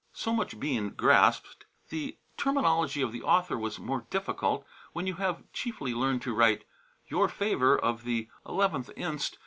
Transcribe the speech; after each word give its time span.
So 0.13 0.33
much 0.33 0.59
Bean 0.59 0.89
grasped. 0.95 1.65
The 1.89 2.17
terminology 2.35 3.03
of 3.03 3.11
the 3.11 3.21
author 3.21 3.55
was 3.55 3.77
more 3.77 4.07
difficult. 4.09 4.65
When 4.93 5.05
you 5.05 5.13
have 5.17 5.43
chiefly 5.53 5.93
learned 5.93 6.23
to 6.23 6.33
write, 6.33 6.63
"Your 7.07 7.29
favour 7.29 7.77
of 7.77 8.03
the 8.03 8.27
11th 8.47 8.89
inst. 8.97 9.37